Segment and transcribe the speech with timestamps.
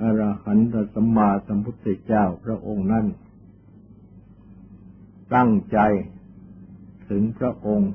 [0.00, 3.06] อรหันตสัมมาสัมพุทธเจ้าพระองค์นั้น
[5.34, 5.78] ตั้งใจ
[7.08, 7.92] ถึงพระองค์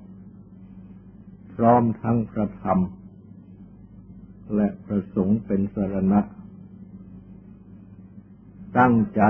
[1.53, 2.79] พร้อมทั้งพระธรรม
[4.55, 6.21] และประสงค์เป็นสรณะ
[8.77, 9.23] ตั้งใจ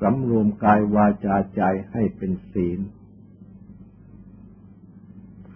[0.00, 2.80] สำรวมกายวาจาใจให้เป็นศีล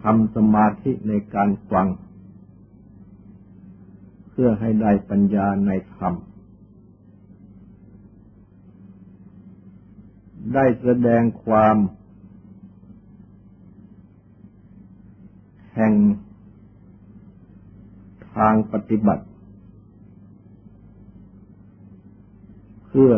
[0.03, 1.89] ทำสมาธิในการฟัง
[4.43, 6.15] พื่อให้ได้ปัญญาในธรรม
[10.55, 11.77] ได้แสดงความ
[15.75, 15.95] แห่ง
[18.35, 19.25] ทางปฏิบัติ
[22.87, 23.13] เพื่อ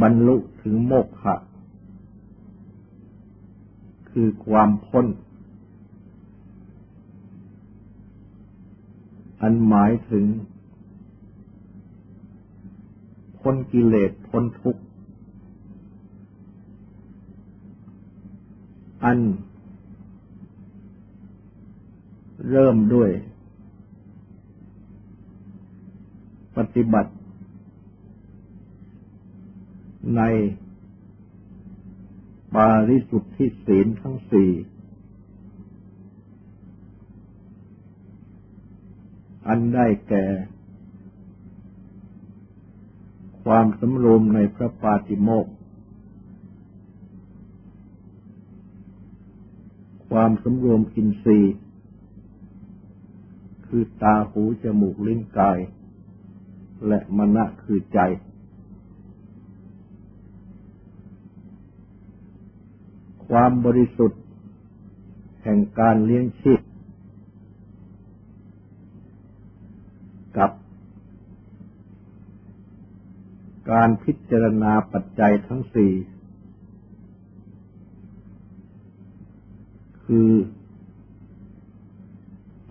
[0.00, 1.34] บรรลุถึงโมกขะ
[4.10, 5.06] คือความพ้น
[9.42, 10.24] อันหมายถึง
[13.38, 14.82] พ้นกิเลสพ้นทุกข์
[19.04, 19.18] อัน
[22.50, 23.10] เริ่มด้วย
[26.56, 27.12] ปฏิบัติ
[30.16, 30.22] ใน
[32.54, 34.50] ปาริสุทธิศีลทั้งสี่
[39.46, 40.24] อันได้แก่
[43.44, 45.46] ความสำรวมในพระปาติโมก
[50.08, 51.54] ความสำรวมอินทรีย์
[53.66, 55.58] คือตาหูจมูกลิ้นกาย
[56.86, 57.98] และมณะคือใจ
[63.26, 64.22] ความบริสุทธิ์
[65.42, 66.60] แห่งการเลี้ยงชีพ
[70.38, 70.50] กับ
[73.70, 75.92] การพิจารณาปัจจัยทั้งสี่
[80.04, 80.30] คือ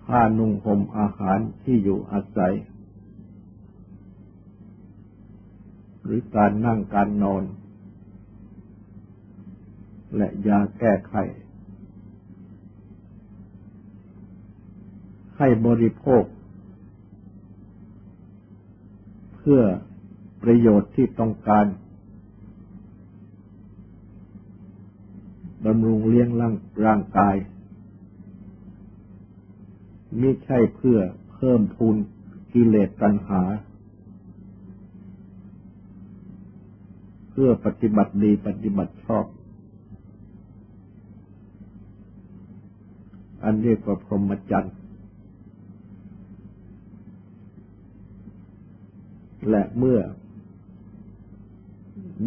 [0.02, 2.54] ผ้านุ่งห่มอาหารที่อยู่อาศัย
[6.04, 7.42] หรือการนั่งการนอน
[10.16, 11.14] และยาแก้ไข
[15.36, 16.22] ให้บริโภค
[19.42, 19.62] พื่อ
[20.42, 21.66] ประโยชน์ที่ต้องการ
[25.64, 26.54] บำรุงเลี้ยงร่าง
[26.86, 27.36] ร่างกาย
[30.18, 30.98] ไม่ใช่เพื่อ
[31.32, 31.96] เพิ่มพูน
[32.52, 33.42] กิเลสตัณหา
[37.30, 39.24] เพื่อปฏิบัติดีปฏิบัติชอบ
[43.42, 44.74] อันเรียกว่าพรหมจรรย์
[49.50, 50.00] และเมื่อ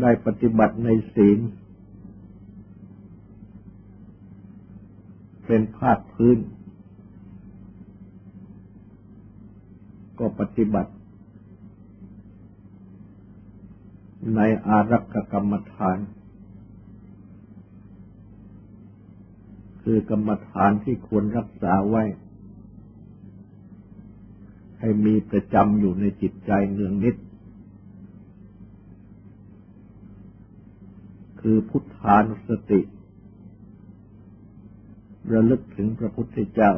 [0.02, 1.40] ได้ปฏิบัติในศีล
[5.46, 6.38] เป็นภาคพื้น
[10.20, 10.92] ก็ปฏิบัติ
[14.36, 15.98] ในอารักกรรมฐาน
[19.82, 22.04] คือกรรมฐานที่ควรรักษาไว้
[24.80, 27.16] ให้มีประจำอยู่ในจิตใจเนืองนิด
[31.42, 32.82] คือพุทธานุสติ
[35.34, 36.74] ระลึกถึงพระพุทธเจ้า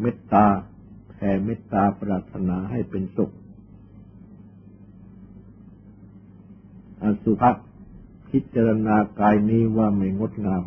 [0.00, 0.46] เมตตา
[1.10, 3.32] แผ่เมตตาปรารถนาให้เป็นสุข
[7.02, 7.50] อสุภะ
[8.30, 10.64] พิจารณากายนี้ว่าไม่งดงาม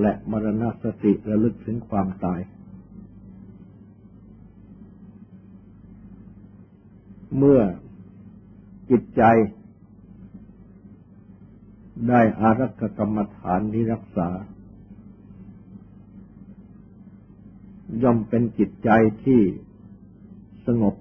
[0.00, 2.40] และมรณสติระลึกถึงความตาย
[7.36, 7.60] เมื่อ
[8.90, 9.22] จิตใจ
[12.08, 14.28] ได้อารักกรรมฐานนี้รักษา
[18.02, 18.90] ย่อมเป็นจิตใจ
[19.24, 19.40] ที่
[20.66, 20.94] สงบ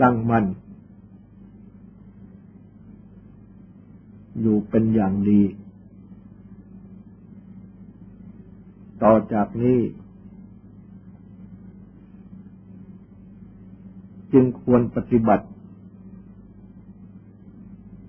[0.00, 0.44] ตั้งมั่น
[4.40, 5.42] อยู่เป็นอย่างดี
[9.02, 9.78] ต่อจากนี้
[14.32, 15.46] จึงควรปฏิบัติ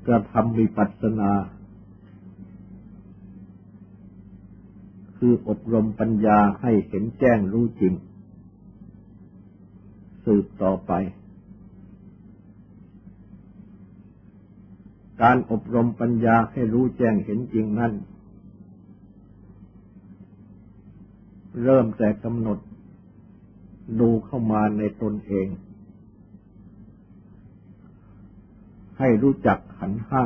[0.07, 1.31] กระทำวิปัสสนา
[5.17, 7.93] คืออบรมปัญญาให้เห็นแจ้งรู้จริง
[10.25, 10.91] สืบต่อไป
[15.21, 17.93] การอบรมปัญญาให้รู้แจ้งเห็นจริงนั้น
[21.63, 22.59] เริ่มแต่กำหนด
[23.99, 25.47] ดูเข้ามาในตนเอง
[29.05, 30.23] ให้รู้จักขันห้า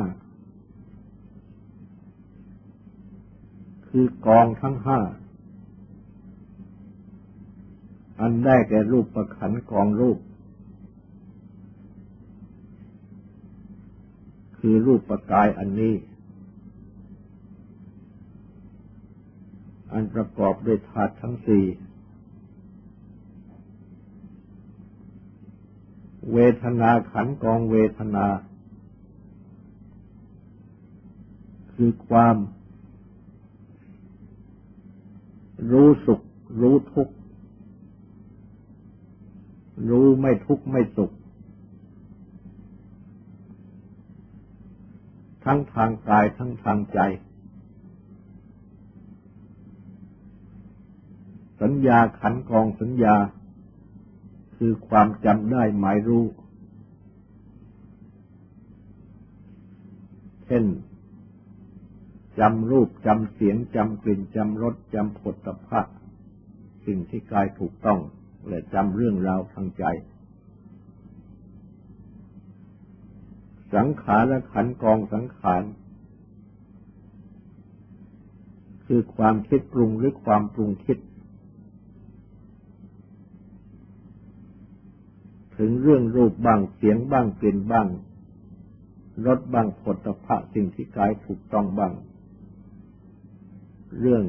[3.88, 5.00] คือกองทั้งห้า
[8.20, 10.18] อันได้แก่รูปประขันกองรูป
[14.58, 15.94] คือรูปประกายอันนี้
[19.92, 21.64] อันประกอบด้วยธาตุทั้งสี่
[26.32, 28.26] เวทนาขันกองเวทนา
[31.80, 32.36] คือความ
[35.70, 36.20] รู้สุข
[36.60, 37.14] รู้ทุกข์
[39.88, 41.12] รู้ไม่ทุกข์ไม่สุข
[45.44, 46.98] ทั้งทางกายทั้งทางใจ
[51.60, 53.16] สัญญาขันกองสัญญา
[54.56, 56.24] คือความจำได้หมายรู้
[60.46, 60.64] เช่น
[62.38, 65.80] จำรูปจำเสียงจำกลิ่นจำรสจำผลตภะ
[66.86, 68.00] สิ่งที่กายถูกต้อง
[68.48, 69.84] และจำเรื่องราวทางใจ
[73.74, 75.62] สังขารและขันกองสังขาร
[78.86, 80.98] คือความคิดปรุงหรือความปรุงคิด
[85.58, 87.88] ถึงเรื่องรูปบ้างเสียงบ้างกลิ่นบ้าง
[89.26, 91.92] รสบ้างผลตภะสิ่งที่กายถูกต้องบ้าง
[94.00, 94.24] เรื่อง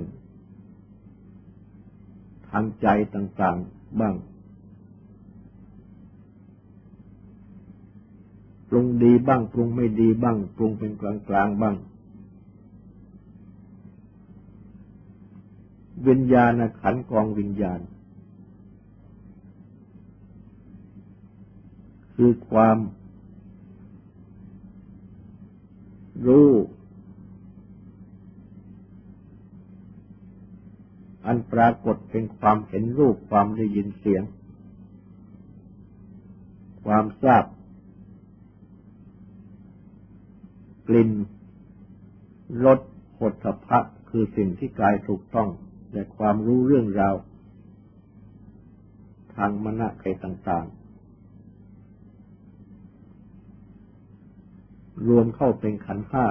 [2.49, 4.15] ทางใจต่าง ๆ บ้าง
[8.69, 11.75] ปรุงดีบ้าง ปรุงไม่ดีบ้าง ปรุงเป็นกลางๆบ้าง
[16.07, 16.51] วิญญาณ
[16.81, 17.79] ขันกองวิญญาณ
[22.15, 22.77] คือความ
[26.27, 26.49] รู้
[31.31, 34.23] อันปรากฏเป็นความเห็นรูปความได้ยินเสียง
[36.85, 37.45] ความทราบ
[40.87, 41.11] กลิ่น
[42.65, 42.79] รส
[43.17, 43.79] ผลพะ
[44.09, 45.49] คือสิ่งที่กายถูกต้อง
[45.93, 47.15] และความรู้เรื่องราว
[49.35, 50.65] ทางมณะใครต่าง
[53.85, 56.25] ๆ รวมเข้าเป็นขันห้า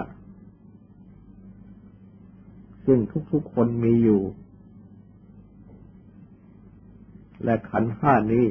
[2.87, 2.99] ซึ่ง
[3.33, 4.23] ทุกๆคนมีอยู่
[7.44, 8.46] และขันห้านี้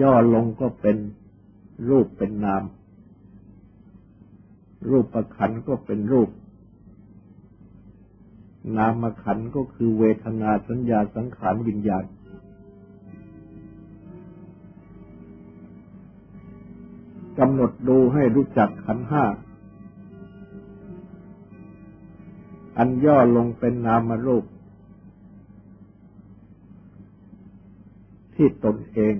[0.00, 0.96] ย่อลงก็เป็น
[1.88, 2.62] รูปเป็นนาม
[4.90, 6.30] รูปประขันก็เป็นรูป
[8.76, 12.04] นามขันก็คือเวทนาสัญญาสังขารวิญญาณ
[17.38, 19.24] กำหนดดูให้รู้จักขันห้า
[22.78, 24.44] อันย่อลงเป็นนามรูป
[28.42, 29.14] ที่ตนเอง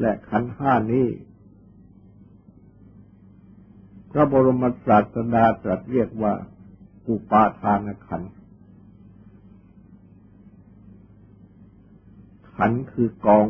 [0.00, 1.06] และขันห้านี้
[4.10, 6.34] พระบรมศาสดาตรัสเรียกว่า
[7.08, 8.22] อุปาทานขัน
[12.54, 13.46] ขันคือกอง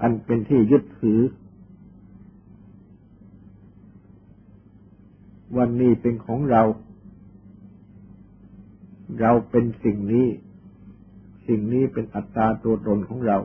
[0.00, 1.20] อันเป็นที่ยึดถือ
[5.56, 6.62] วันนี้เป็นของเรา
[9.20, 10.26] เราเป็นสิ่งนี้
[11.46, 13.38] สิ่งนี้เป็นอัตตาตัวตนของเรา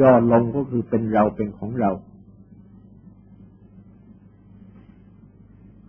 [0.00, 1.90] ย่อลงก็คือเป็นเราเป็นของเรา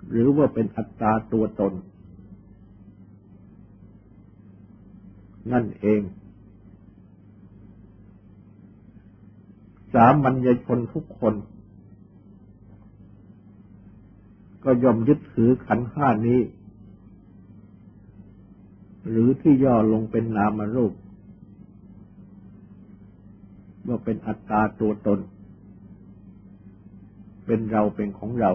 [0.09, 1.73] หรือว่าเป็นอัตตาตัวตน
[5.51, 6.01] นั่นเอง
[9.93, 11.33] สามัญญชนทุกคน
[14.63, 16.39] ก็ย่อมยึดถือขันห้านี้
[19.09, 20.93] หรือที่ย่อลงเป็นนามรูป
[23.87, 25.19] ว่าเป็นอัตตาตัวตน
[27.45, 28.51] เป็นเราเป็นของเรา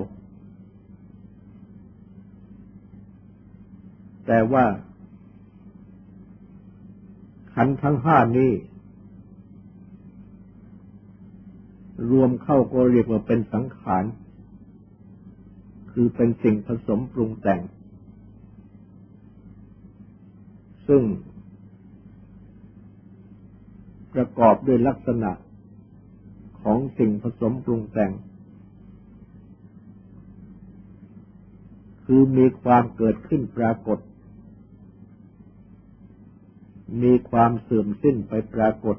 [4.27, 4.65] แต่ว่า
[7.55, 8.53] ขันทั้งห้านี้
[12.11, 14.05] รวมเข้าก็เรียกว่าเป็นสังขาร
[15.99, 17.61] คือเป็นสิ่งผสมปรุงแต่ง
[20.89, 21.03] ซึ่ง
[24.15, 25.31] ประกอบด้วยลักษณะ
[26.63, 28.13] ของสิ่งผสมปรุงแต่ง
[32.05, 33.99] คือมีความเกิดขึ้นปรากฏ
[37.03, 38.97] มีความเสื่อมสิ้นไปปรากฏ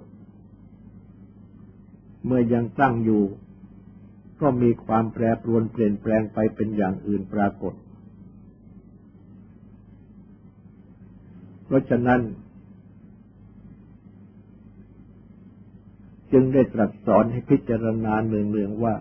[2.25, 3.23] เมื่อยังตั้งอยู่
[4.41, 7.73] ก็มีความแปรปรวนเปลี่ยนแปลงไปเป็นอย่างอื่นปรากฏ
[11.65, 12.21] เพราะฉะนั้น
[16.31, 18.95] จึงได้ตรัสสอนให้พิจารณาเนืองๆว่า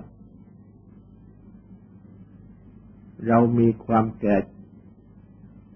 [3.28, 4.36] เรามีความแก่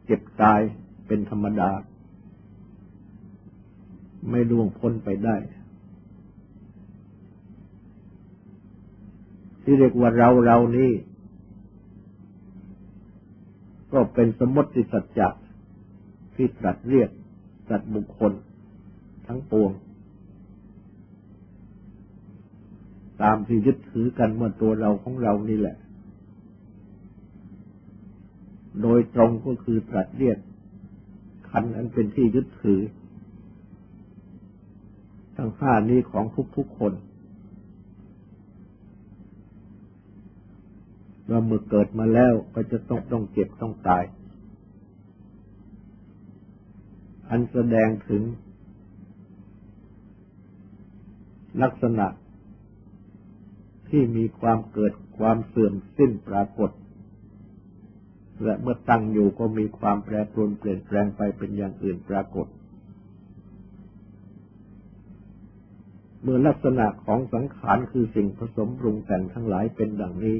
[0.05, 0.61] เจ็บตาย
[1.07, 1.71] เป็นธรรมดา
[4.31, 5.37] ไม่ล่วงพ้นไปได้
[9.71, 10.91] ที่เรียกว่าเราเรานี้
[13.93, 15.29] ก็เป็นสมมติสัจจะ
[16.35, 17.11] ที่ตรัสเรียก
[17.69, 18.33] ตรัสบุคคล
[19.27, 19.73] ทั้งปวง
[23.23, 25.77] ตามที่ยึดถือกันว่าตัวเราของเรานี่แหละ
[28.83, 30.39] โดยตรงก็คือตรัสเรียก
[31.51, 32.81] ขันอันเป็นที่ยึดถือ
[35.37, 36.25] ทั้งห้านี้ของ
[36.57, 36.95] ทุกๆคน
[41.31, 44.05] ว่าเมื่อเกิดมาแล้วก็จะต้องต้องเจ็บต้องตาย
[47.31, 48.23] อันแสดงถึง
[51.63, 52.07] ลักษณะ
[53.89, 56.71] ที่มีความเกิดความเสื่อมสิ้นปรากฏ
[58.45, 62.47] และเมื่อตั้งอยู่ก็มีความแปรปรวนเปลี่ยนแปลงไปเป็นอย่างอื่นปรากฏ
[66.23, 70.37] เมื่อลักษณะของสังขารคือสิ่งผสมปรุงแต่งทั้งหลายเป็นดังนี้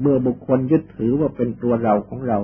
[0.00, 2.38] เมื่อบุคคลยึดถือว่าเป็นตัวเราของเรา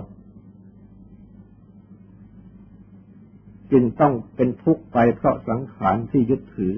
[3.73, 6.75] จึงต้องเป็นทุกข์ไปเพราะสังขารที่ยึดถือ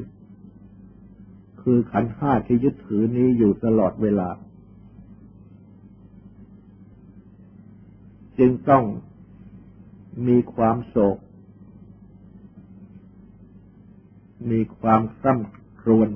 [1.61, 4.29] คือขันห้าที่ยึดถือนี้อยู่ตลอดเวลา
[8.39, 8.85] จึงต้อง
[10.27, 11.19] มีความโศก
[14.51, 16.09] มีความคร่ำครวญ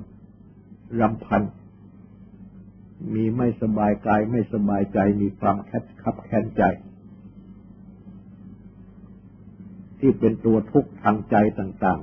[1.01, 1.43] รำพัน
[3.15, 6.63] มีไม่สบายกายไม่สบายใจมีความแคบคับแค้นใจ
[9.99, 12.01] ที่เป็นตัวทุกข์ทางใจต่าง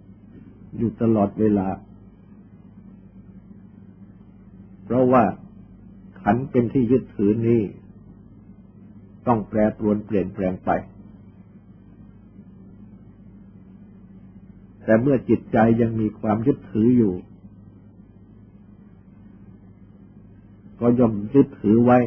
[0.00, 1.68] ๆ อยู่ตลอดเวลา
[4.84, 5.24] เพราะว่า
[6.22, 7.62] ขันเป็นที่ยึดถือนี้
[9.26, 10.70] ต้องแปรปรวนเปลี่ยนแปลงไป
[14.84, 17.14] แต่เมื่อจิตใจยังมีความยึดถืออยู่
[20.86, 21.98] ก็ย่อมยึดถือไว้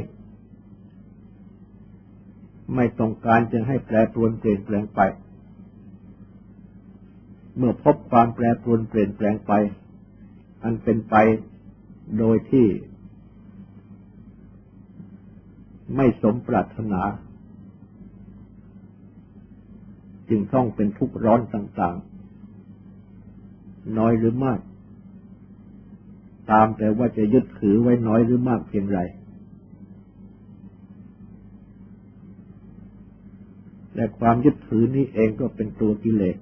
[2.76, 5.00] ไม่ต้องการจะให้แปรปรวนเปลี่ยนแปลงไป
[7.58, 9.52] เมื่อพบความแปรปรวนเปลี่ยนแปลงไป
[10.64, 11.16] อันเป็นไป
[12.18, 12.68] โดยที่
[15.96, 17.02] ไม่สมปรารถนา
[20.30, 21.96] จึงต้องเป็นทุกข์ร้อนต่าง
[23.18, 24.60] ๆ น้อยหรือมาก
[26.52, 29.00] ตามแต่ว่าจะยึดถือไว้น้อยหรือมากเพียงไร
[33.96, 36.38] และความยึดถือนี้เองก็เป็นตัวกิเลส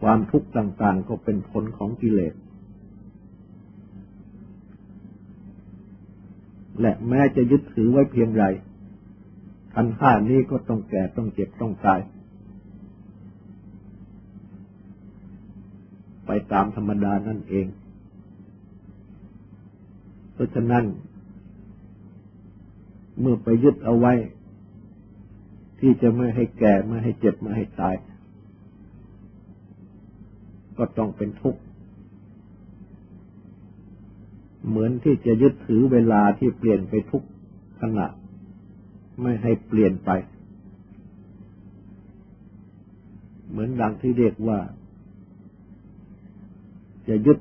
[0.00, 2.34] ความทุกข์ต่างๆก็เป็นผลของกิเลส
[6.80, 8.44] และแม้จะยึดถือไว้เพียงไร
[9.74, 12.00] ทันห้านี้ก็ต้องแก่ต้องเจ็บต้องตาย
[16.26, 17.66] ไป ตามธรรมดานั่นเอง
[20.32, 20.84] เพราะฉะนั้น
[23.20, 24.12] เมื่อไปยึดเอาไว้
[25.80, 27.94] ที่จะไม่ให้แก่ไม่ให้เจ็บไม่ให้ตาย
[30.78, 31.60] ก็ต้องเป็นทุกข์
[34.68, 37.22] เหมือนที่จะยึดถือเวลาที่เปลี่ยนไปทุก
[37.80, 38.06] ขณะ
[39.22, 40.10] ไม่ให้เปลี่ยนไป
[43.50, 44.58] เหมือนดังที่เรียกว่า
[47.08, 47.38] จะยึด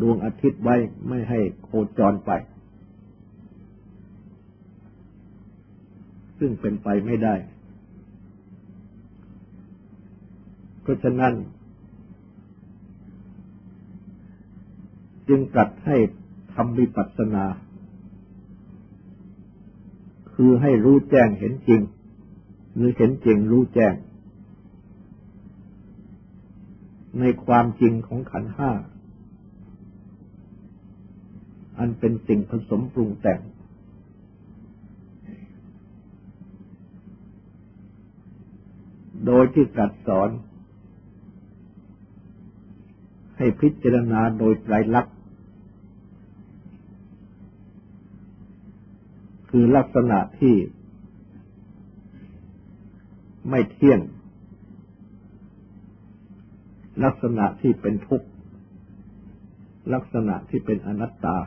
[0.00, 0.76] ดวงอาทิตย์ไว้
[1.08, 1.68] ไม่ให้โค
[1.98, 2.30] จรไป
[6.38, 7.34] ซึ่งเป็นไปไม่ได้
[10.82, 11.32] เพราะฉะนั้น
[15.28, 15.96] จึงตรัสให้
[16.54, 17.44] ทำวิปัสสนา
[20.34, 21.80] คือให้รู้แจ้งเห็นจริง
[22.74, 23.94] หรือเห็นจริงรู้แจ้ง
[27.20, 28.72] ในความจริงของขันห้า
[31.78, 33.40] อันเป็นสิ่งผสมปรุงแต่ง
[39.26, 40.30] โดยที่ตรัสสอน
[43.36, 45.16] ให้พิจารณาโดยไตรลักษณ์
[49.50, 50.54] คือลักษณะที่
[53.50, 54.00] ไม่เที่ยง
[57.04, 58.28] ลักษณะที่เป็นทุกข์
[59.94, 61.38] ลักษณะที่เป็นอนัตตา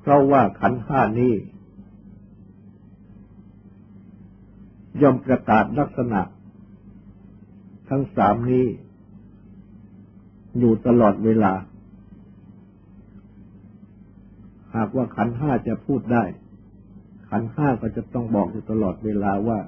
[0.00, 1.34] เพราะว่าขันห้านี้
[5.02, 6.20] ย่อมประกาศลักษณะ
[7.88, 8.66] ทั้งสามนี้
[10.58, 11.52] อยู่ตลอดเวลา
[14.74, 16.24] หากว่าขันห้าจะพูดได้
[17.30, 19.58] ขันห้าก็จะต้องบอกอยู่ตลอดเวลาว่า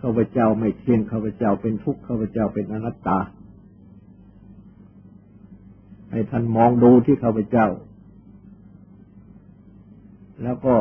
[0.00, 3.18] ข้าพเจ้าไม่เที่ยงข้าพเจ้าเป็นทุกข์ข้าพเจ้าเป็นอนัตตา
[6.10, 7.66] ให้ท่านมองดูที่ข้าพเจ้า
[10.42, 10.76] แล้วก็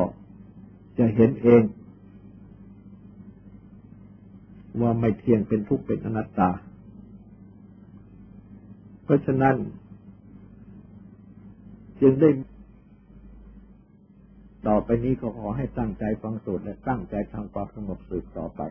[0.97, 1.61] จะเห็นเอง
[4.81, 6.49] ว่าไม่เที่ยงเป็นทุกข์เป็นอนัตตา
[9.03, 9.55] เพราะฉะนั้น
[12.01, 12.29] จึงได้
[14.67, 18.61] ต่อไปนี้ก็ขอให้ตั้งใจฟังสูตรและตั้งใจทำความสงบสืบต่อไป